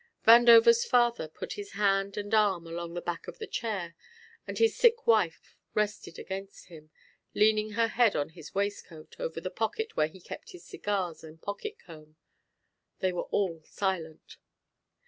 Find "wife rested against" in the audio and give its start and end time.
5.05-6.69